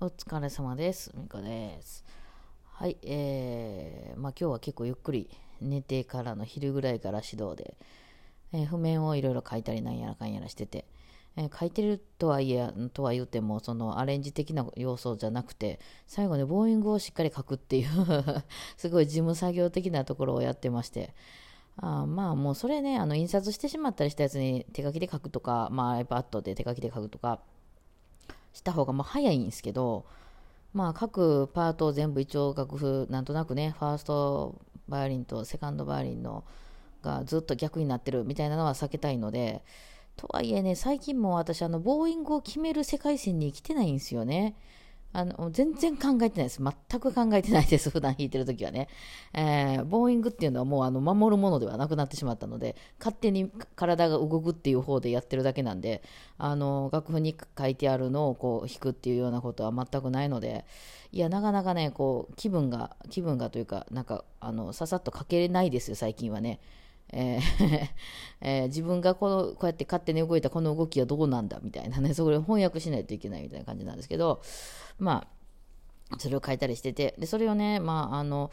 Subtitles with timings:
[0.00, 1.10] お疲れ様です。
[1.16, 2.04] みこです。
[2.62, 5.28] はい、えー、まあ今日は結構ゆっくり
[5.60, 7.76] 寝てからの昼ぐらいから指導で、
[8.52, 10.84] えー譜面をいろいろ書いたりなんやらかんやらしてて、
[11.36, 17.88] えー書いてるとはいえ、とは言っても、そのアレンジ的な要素じゃなくて、最後にボーイングをしっかり書くっていう
[18.76, 21.12] すごい事務作業的なところをやってまして、
[21.76, 27.40] あまあもうそれね、あの印刷してしまったりしたやつに手書きで書くとか、まあ iPad で手書きで書くとか、
[28.58, 30.04] した方がまあ早いんですけど、
[30.74, 36.44] まあ、各パートを全部一応楽譜なんとなくねファーストバイオリンとセカンドバイオリンの
[37.02, 39.62] がずっと逆になってるみたいなのは避けたいので
[40.16, 44.56] とはいえね最近も私あのボーイングを決める世界線に来てないんですよね。
[45.12, 46.62] あの全然考えてないです。
[46.62, 47.88] 全く考えてないです。
[47.90, 48.88] 普段弾いてる時はね、
[49.32, 56.02] えーボーイングっていうのはもうあの守るものではなくなってしまったので勝手に体が動くっていう方でやってるだけなんで
[56.36, 60.64] あの楽譜に書いてあるのをこう弾くっていうようなことは全くないので
[61.12, 66.60] いやなかなかねこう気分が気分がというかなんかあのささっと書けないですよ最近はね。
[67.12, 67.88] えー
[68.40, 74.42] えー自分がこのこうやって勝手に動いたこの動きはどうなんだみたいなねそれを翻訳しないといけないみたいな感じなんですけど
[74.98, 75.26] ま
[76.10, 78.50] あそれを書いたりしててでそれをねまああの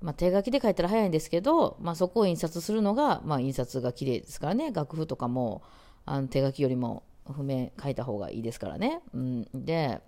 [0.00, 5.62] まあ、手書きで書いたら早いんですけど、まあ、そこを印刷するのが、まあ、印刷が綺麗ですからね楽譜とかも
[6.04, 10.02] あの手書きよりも譜面書いた方がいいですからね、うん、で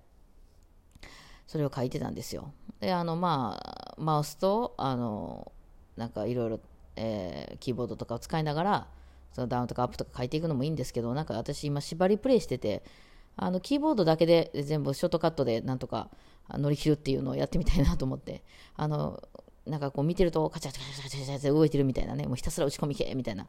[1.46, 2.52] それを書いてたんですよ。
[2.80, 5.50] であのまあマウスとあの
[5.96, 6.60] なんかいろいろ
[6.96, 8.86] えーキーボードとかを使いながら
[9.32, 12.82] そのダウンとかアップとか書いていくのもいいんですけどなんか私今縛りプレイしてて
[13.36, 16.08] あのキーボードだけで全部ショートカットでなんとか
[16.50, 18.42] 乗り切るっていうのをやってみたいなと思って
[18.76, 19.22] あの
[19.66, 23.46] なんかこう見てるとカチャカチャカチャカチャカチャ動いてるみたいなねもうひたすら打ち込み系みたいな、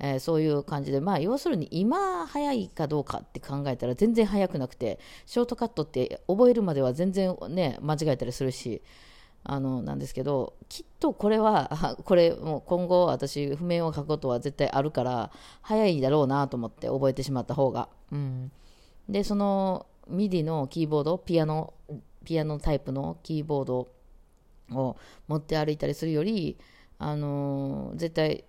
[0.00, 8.82] えーそういう感じでまあ要するに今早いかどうかって考えたら全然早くなくてショートカットって覚えるまでは全然ね間違えたりするし
[9.44, 15.30] あのなんですけどきっとこれは これもう今後私譜面を書くことは絶対あるから
[15.62, 18.52] 早いだろうなと思って覚えてしまった方が、うん、
[19.08, 21.74] でその MIDI のキーボードピアノ
[22.24, 23.88] ピアノタイプのキーボード
[24.70, 26.56] を持って歩いたりするより
[26.98, 28.44] あの絶対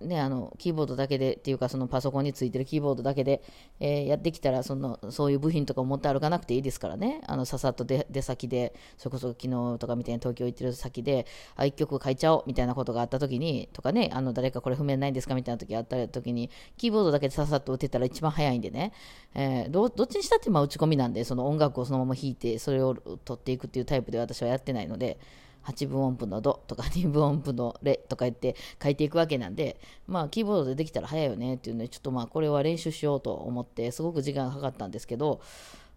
[0.00, 3.42] ね、あのキーボードだけでっていうかそのパソコンについてるキーボードだけで、
[3.80, 11.26] えーやってきたらそのそういう部品とか持って歩かなくていいですからねあのささっと出先でそれこそ昨日とかみたいに東京行ってる先で
[11.56, 18.92] あ1曲書いちゃおうみたいなことがあった時にとかねあの誰かこれ譜面ないんですかみたいな時あった時にキーボードだけでささっと打てたら一番早いんでね、
[19.34, 25.18] えーどどっちにしたってまあ打ち込みなんでその音楽をそのまま弾いてそれを取っていくっていうタイプで私はやってないので。
[25.68, 35.40] 8分音符のドとか2分音符のレとか言って書いていくわけなんで、まあ、キーボードでできたら早いよねっていうので、ちょっとまあこれは練習しようと思って、すごく時間がかかったんですけど、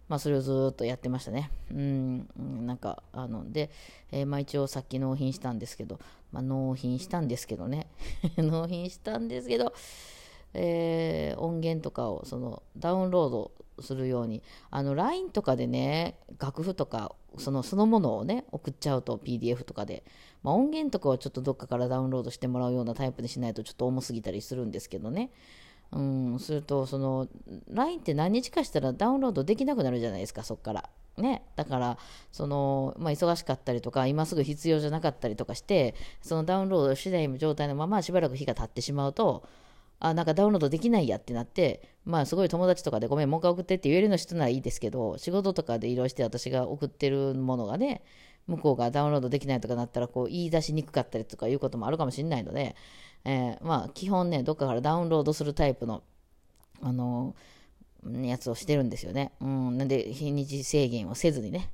[0.08, 1.50] まあ、それをずっとやってましたね。
[1.70, 3.70] うん、うんなんか、あの、で、
[4.10, 5.98] えーまあ一応さっき納品したんですけど、
[6.32, 7.86] まあ納品したんですけどね、
[8.36, 9.72] 納品したんですけど、
[10.54, 20.04] えー音源とかをそのダウンロードするようにあの LINE とかでね楽譜とかそのそのものをね送っちゃうと PDF とかで、
[20.42, 25.30] まあ、音源とかはちょっとどっかからダウンロードしてもらうようなタイプにしないとちょっと重すぎたりするんですけどね。
[25.92, 27.28] うんするとその
[27.70, 30.88] LINE って何日かしたらダウンロードできなくなるじゃないですかそっから。
[31.18, 31.98] ね、だから
[32.32, 39.46] その、まあ、忙しかったりとか今すぐ必要じゃなかったりとかしてそのダウンロードしない状態のまましばらく日が経ってしまうと
[40.04, 48.02] あなんかダウンロードできないやってなってまあすごい友達とかでごめんもう一回送ってって言えるの人ならいいですけど仕事とかで移動して私が送ってるものがね
[48.48, 52.74] 向こうがダウンロードできないとかなったらこう言い出しにくかったりとかいうこともあるかもしれないので、
[53.24, 56.02] えーまあ基本ねどっかからダウンロードするタイプの
[56.80, 57.36] あの
[58.24, 59.30] やつをしてるんですよね。
[59.40, 61.70] うん、なんで日にち制限をせずにね。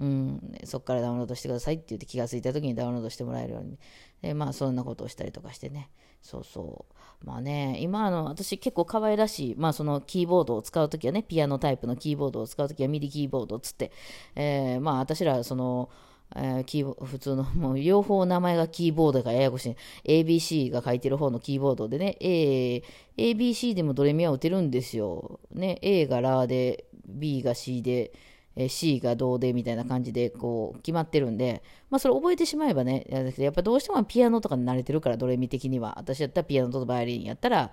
[0.00, 3.78] うん、そこからダウンロードしてくださいって言って気がついた時にダウンロードしてもらえるように。
[4.22, 5.90] で、まあそんなことをしたりとかしてね。
[6.22, 6.86] そうそ
[7.22, 7.26] う。
[7.26, 13.92] まあね、今あの、私結構可愛らしい、まあそのキーボードを使うときはね、ピアノタイプのキーボードを使うときはミディキーボードっつって、
[14.36, 15.90] えーまあ私らその、
[16.34, 20.24] えーキーボ普通の、もう両方名前がキーボードがややこしい。
[20.24, 22.82] ABC が書いてる方のキーボードでね、A、
[23.18, 25.40] ABC でもドレミは打てるんですよ。
[25.52, 28.12] ね、A がラで、B が C で、
[28.56, 33.06] えー C がドでみたいな感じでこう決まってるんで、まあそれ覚えてしまえばね、
[33.38, 35.94] やっぱどうしてもピアノとかに慣れてるから、ドレミ的には。
[35.98, 37.72] 私やったらピアノとバイオリンやったら、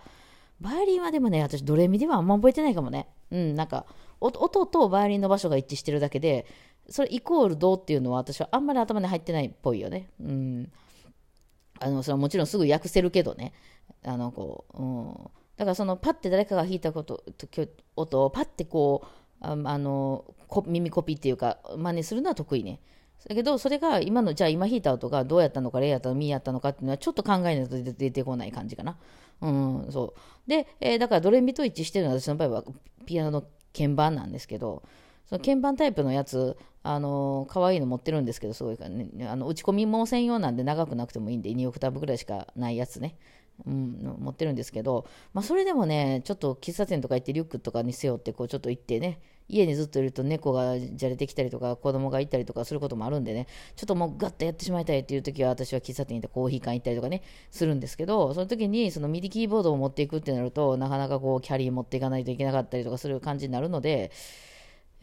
[0.60, 3.08] バイオリンはでもね、私ドレミではあんま覚えてないかもね。
[3.32, 3.86] うん、なんか、
[4.20, 6.46] 音とバイオリンの場所が一致してるだけで、
[6.90, 10.10] それイコールどうっていうのは私はあんまり頭に入ってないっぽいよね。
[10.20, 10.72] うん。
[11.80, 13.54] あの、それはもちろんすぐ訳せるけどね。
[14.04, 15.14] あの、こう、うん。
[15.58, 17.24] だからそのパッて誰かが弾いたこと、
[17.96, 19.08] 音をパッてこう、
[19.42, 20.26] あの、
[20.66, 22.80] 耳コピーっていうか真似するのは得意ね。
[23.28, 28.98] だけどそれが今のじゃあ今弾いた音がどうやったのかレイやったのミーやったのかっていうのはちょっと考えないと出てこない感じかな。
[29.42, 30.50] うんそう。
[30.50, 32.64] で、えー、だからドレミと一致してるのは私の場合は
[33.06, 33.44] ピアノの
[33.76, 34.84] 鍵盤なんですけど
[35.28, 43.18] その鍵盤タイプのやつ、あのー、可愛いの持ってるんですけど、すごいね、あの打ち込みも専用なんで長くなくてもいいんで、2オクターブぐらいしかないやつね。
[43.66, 57.22] うん、持ってるんですけど、まあ、それでもね、ちょっと喫茶店とか行ってリュックとかに背負って、こうちょっと行ってね、家にずっといると猫がじゃれてきたりとか、子供がいたりとかすることもあるんでね、ちょっともうガッとやってしまいたいっていう時は、私は喫茶店に行ってコーヒー館行ったりとかね、
[57.52, 64.12] するんですけど、その時にそのミディキーボードを持っていくってなると、なかなかこうキャリー持っていかないといけなかったりとかする感じになるので、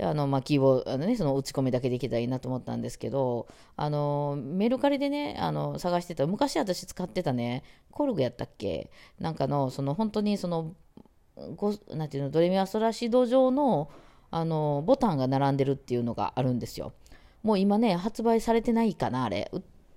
[0.01, 7.63] あの、まあ、キーボあのね、その打ち込みだけできたらいいなと思ったんですけど、あの、メルカリでね、あの、探してた、昔私使ってたね、
[7.93, 8.91] コルグやったっけ
[9.21, 10.75] なんかの、その、本当にその、
[11.57, 13.91] ごなんていうの、ドレミアソラシド上の、
[14.31, 16.93] あの、ボタンが並んでるっていうのがあるんですよ。
[17.43, 19.51] もう今ね、発売されてないかな、あれ。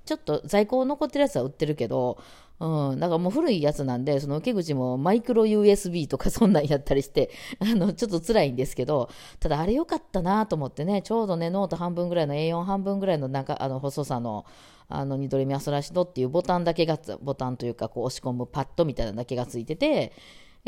[0.06, 2.18] ちょっと在庫残ってるやつは売ってるけど、
[2.60, 7.30] うん、だからもう古いやつなんで、その受け口もマイクロ USB とかそんなんやったりして、
[7.60, 9.10] あの、ちょっと辛いんですけど、
[9.40, 14.46] ただあれ良かったなと思ってね、ちょうどね、ノート半分ぐらいの A4 半分ぐらいのなんか、あの、細さの、
[14.90, 20.14] あの、にドレミファソラシドっていうボタンだけが、ボタンというか、こう押し込むパッドみたいなだけがついてて、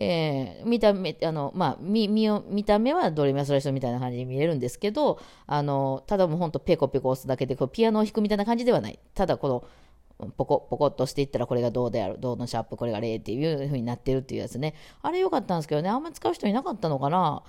[0.01, 8.97] えー、見た目、あの、まあ、見、見見た目はドレミファソラシドみたいな感じに見えるんですけど、あの、ただもうほんとペコペコ押すだけで、こうピアノを弾くみたいな感じではない。
[9.13, 14.73] ただこの、ポコポコっとしていったらこれがどうである、どうのシャープ、これが0っていう風になってるっていうやつね。
[15.01, 17.43] あれ良かったんですけどね、あんまり使う人いなかったのかな。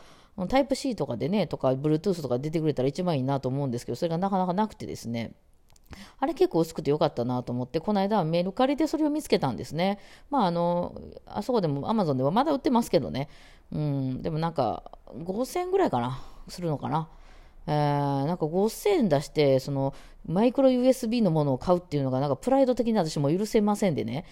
[0.49, 5.35] タイプ C とかでね、とか、Bluetooth とか出てくれたら一番いいなと思うんですけど、それがなかなかなくてですね。
[6.19, 9.99] あれ結構薄くてよかったなと思って、この間はメルカリでそれを見つけたんですね。
[10.31, 10.95] まああの、
[11.27, 13.29] あそこでもアマゾンではまだ売ってますけどね。
[13.73, 17.09] うん、でもなんか5000円ぐらいかな、するのかな。
[17.71, 19.95] えー、なんか5000円出して、その
[20.27, 24.25] マイクロ USB のものを買うっていうのが、なんかプライド的に私も許せませんでね、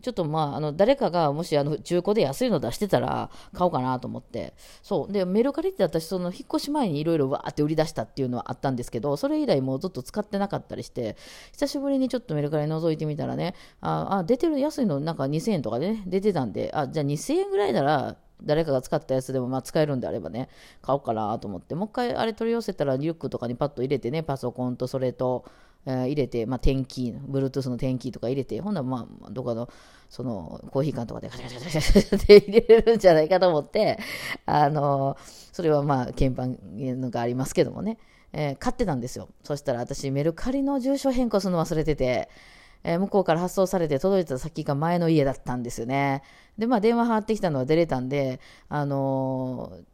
[0.00, 11.16] ちょっとまあ、あの誰かがもしあの中古で安いの出してたら買おうかなと思って、そう、で、メルカリって私、その引っ越し前にいろいろわーって売り出したっていうのはあったんですけど、それ以来もうずっと使ってなかったりして、
[11.52, 20.48] 久しぶりにちょっとメルカリ覗いてみたらね、あ、あ出てる安いのなんか2000円とかでね、出てたんで、あ、じゃあ2000円ぐらいなら、誰かが使ったやつでもまあ使えるんであればね、
[20.82, 25.44] 買おうかなと思って、もう一回あれ取り寄せたらリュックとかにパッと入れてね、パソコンとそれと、
[25.86, 29.68] えー、入れて、まあ、天気、Bluetooth の天気とか入れて、ほんならまあ、どこかの、
[30.10, 33.98] その、コーヒー缶とかでカチャカチャカチャって入れれるんじゃないかと思って、
[34.46, 35.16] あの、
[35.52, 36.58] それはまあ、鍵盤
[37.10, 37.98] がありますけどもね、
[38.32, 39.28] えー、買ってたんですよ。
[39.44, 42.28] そしたら私、メルカリの住所変更するの忘れてて、
[42.84, 46.22] えー、向こうから発送されて届いた先が前の家だったんですよね。
[46.58, 49.84] で、まあ電話回ってきたのは出れたんで、あのー、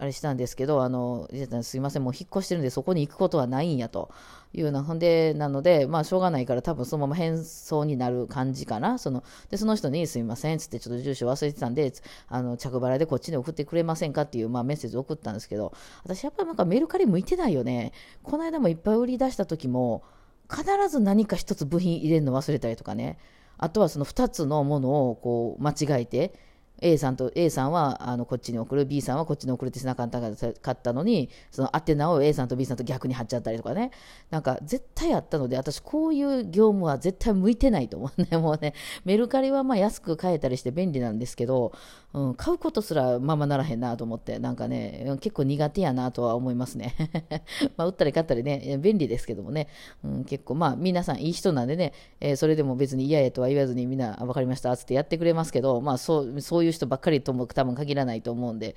[0.00, 1.28] あれしたんですけど、あの、
[1.62, 4.10] すいません、もう引っ越してるんでそこに行くことはないんやと
[4.52, 8.98] いうな、ほんで、なので、まあしょうがないから多分そのまま返送になる感じかな。
[8.98, 11.92] その、で、その人にすいません、つってちょっと住所忘れてたんで、
[12.28, 15.72] あの、着払いでこっちに送ってくれませんかっていう、まあメッセージを送ったんですけど、
[16.04, 17.92] 私やっぱりなんかメルカリ向いてないよね。
[18.22, 20.04] この間もいっぱい売り出した時も、
[20.50, 23.18] 必ず何か一つ部品入れるの忘れたりとかね、
[23.58, 26.32] あとはその2つのものをこう間違えて、
[26.80, 33.90] A さんと A さんはあのこっちに送る B さんはこっちに送るってしなかったのにその宛名を A さんと B さんと逆に貼っちゃったりとかね。
[34.30, 38.28] なんか絶対あったので私こういう業務は絶対向いてないと思うね。
[38.38, 41.72] もうねメルカリはま安く買えたりして便利なんですけど、
[42.14, 46.94] うん、買うことすらままならへんなと思ってなんかね結構苦手やなとは思いますね。
[47.76, 49.68] まあ売ったり買ったりね便利ですけどもね、
[50.04, 58.76] うん、結構まあ皆さんいい人なんでね、えー、それでも別に嫌やとは言わずにみんな分かりましたっつってやってくれますけどまあそうそういういう人ばっかりとも多分限らないと思うんで、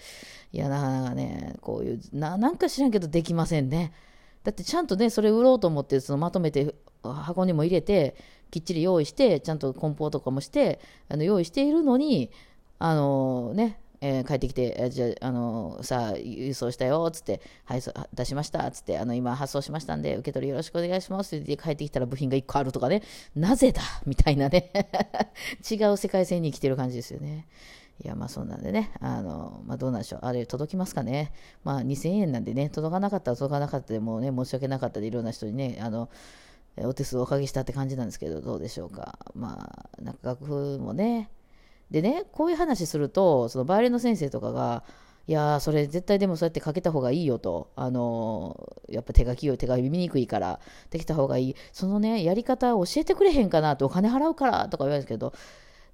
[0.52, 3.94] いや、なかなかね、こういう、ななんか知らんけどできませんね。
[4.44, 8.16] だってちゃんとね、それ売ろうと思って、そのまとめて箱にも入れて、
[8.50, 10.80] きっちり用意して、ちゃんと梱包とかもして、
[11.10, 12.32] あの用意しているのに、
[12.80, 17.82] あのね、えー、帰ってきて、じゃあ、あのさあ、郵送したよ、つって、はい、
[18.14, 23.04] 出しました、つって、あの、今発送しましたんで、受け取りよろしくお願いします、って言って帰ってきたら部品が1個あるとかね、
[23.36, 23.82] なぜだ？
[24.08, 24.72] みたいなね、
[25.70, 27.48] 違う世界線に生きてる感じですよね。
[28.04, 30.20] いや、まあそんなんでね、あの、まあどうなんでしょう。
[30.24, 31.32] あれ届きますかね。
[31.64, 36.10] まあ2000円なんでね、届かなかったら届かなかったでもうね、申し訳なかったでいろんな人にね、あの、
[36.78, 39.20] お手数をおかけしたって感じなんですけど、どうでしょうか。
[39.36, 41.30] まあ、なんか楽譜もね。
[41.92, 44.84] でね、こういう話すると、そのバイオリンの先生とかが、
[45.28, 51.56] いやそれ絶対でもそうやって書けた方がいいよと、あのやっぱ手書きよ、手書き見にくいから、できた方がいい。
[51.74, 55.34] そのね、やり方教えてくれへんかなと、お金払うからとか言われるんですけど、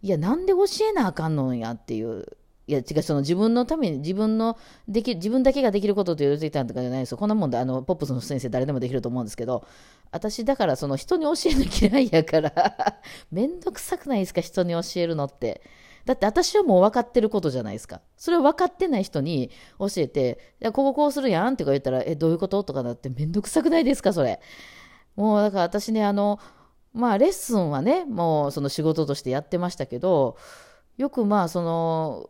[0.02, 2.26] いや、なんで教えなあかんのやっていう、
[2.68, 7.18] いや、違う、その自分のために、自分のでき、自分だけができることと言われていたとかじゃないですよ。
[7.18, 9.66] こんなもんで、あの、ポップスの先生誰でもできると思うんですけど、
[10.12, 13.00] 私だからその人に教えるの嫌いやから
[13.32, 15.62] めんどくさくないですか、人に教えるのって。
[16.06, 18.02] だって私はもう分かってることじゃないですか。
[18.16, 22.64] それを分かってない人に教えて、いやこここうするやんってか言ったら、え、どういうこと？
[22.64, 24.40] とかなってめんどくさくないですか、それ。
[25.18, 26.40] もうだから私ね、あの、
[26.98, 30.38] まあレッスンはね、もうその仕事としてやってましたけど、
[30.98, 32.28] よくまあその、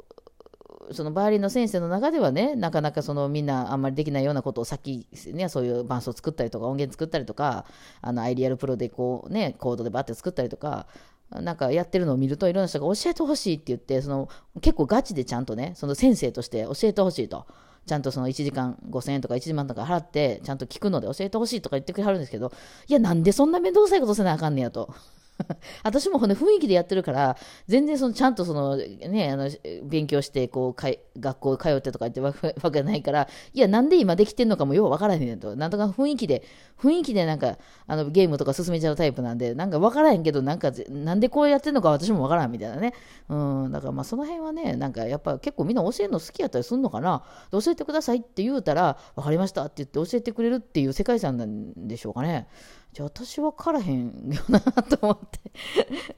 [0.92, 7.66] そのバイオリンの先生の中ではね、なかなかそのみんなあんまりできないようなことを先ね、そういう伴奏作ったりとか音源作ったりとか、
[8.02, 10.88] あのアイリアルプロでこうね、コードでバッて作ったりとか、
[11.30, 14.30] なんかやってるのを見るといろんな人が教えてほしいって言って、その
[14.62, 17.46] 結構ガチでちゃんとね、その先生として教えてほしいと。
[17.86, 22.52] ちゃんとその1時間5000円とか1万とか払って、ちゃんと聞くので教えてほしいとか言ってくれはるんですけど、
[22.88, 24.94] いや、なんでそんな面倒くさいことせなあかんねやと。
[25.84, 29.50] 私もほんで雰囲気でやってるから、全然そのちゃんとその、ね、あの
[29.84, 32.22] 勉強してこうかい学校通ってとか言って
[32.62, 35.56] わけないから、いや、なんで今できてんのかもようわからへんねんと。
[35.56, 36.44] なんとか雰囲気で、
[36.80, 42.94] 雰囲気でなんかあのゲームとか進めちゃうタイプなんで、なんかわからへんけど、なんかなんでこうやってんのか私もわからんみたいなね。
[43.30, 43.36] う
[43.68, 47.24] ん、だからまあその辺はね、なんかやっぱ結構みんな教えるの好きやったりするのかな。
[47.52, 52.48] 教えてくださいって言うたら、わかりましたって言って教えてくれるっていう世界遺産なんでしょうかね。
[52.98, 55.40] じゃあ私分からへんよなと思って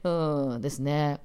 [0.02, 1.20] うんですね。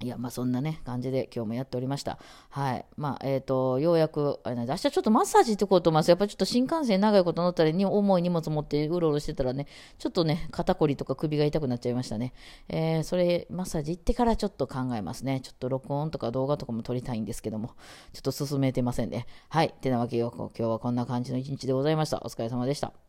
[0.00, 2.18] いや、まあそんなね、感じで今日もやっておりました。
[2.48, 2.86] はい。
[2.96, 6.08] まあ、えっ、ー、と、ようやく、あれなんで、明日ちょっとマッサージ行ってこうと思います。
[6.08, 9.66] やっぱちょっと新幹線長いこと乗ったりに、重い荷物持ってうろうろしてたらね、
[9.98, 12.32] ちょっとね、肩こりとか首が痛くなっちゃいましたね。
[12.68, 15.40] えー、それ、マッサージ行ってからちょっと考えますね。
[15.40, 17.72] ちょっと録音とか動画とかも撮りたいんですけども、
[18.14, 19.26] ちょっと進めてませんね。
[19.50, 19.74] はい。
[19.82, 22.22] てなわけよ、今日はこんな感じの一日でございました。
[22.24, 23.07] お疲れ様でした。